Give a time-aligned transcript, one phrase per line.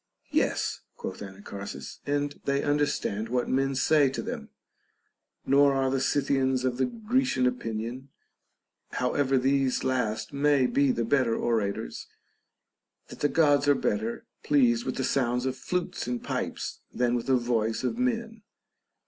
[0.31, 4.49] Yes, quoth Ana charsis, and they understand what men say to them;
[5.45, 8.09] nor are the Scythians of the Grecian opinion
[8.93, 12.07] (however these last may be the better orators),
[13.09, 17.27] that the Gods are better pleased with the sounds of flutes and pipes than with
[17.27, 18.41] the voice of men.